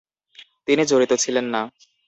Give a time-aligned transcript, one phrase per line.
[0.67, 1.61] তিনি জড়িত ছিলেন না।